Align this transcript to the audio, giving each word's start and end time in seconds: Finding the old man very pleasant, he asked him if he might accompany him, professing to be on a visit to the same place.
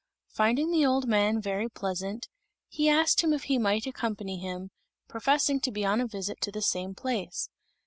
Finding 0.29 0.71
the 0.71 0.83
old 0.83 1.07
man 1.07 1.39
very 1.39 1.69
pleasant, 1.69 2.27
he 2.69 2.89
asked 2.89 3.21
him 3.21 3.33
if 3.33 3.43
he 3.43 3.59
might 3.59 3.85
accompany 3.85 4.39
him, 4.39 4.71
professing 5.07 5.59
to 5.59 5.71
be 5.71 5.85
on 5.85 6.01
a 6.01 6.07
visit 6.07 6.41
to 6.41 6.51
the 6.51 6.59
same 6.63 6.95
place. 6.95 7.51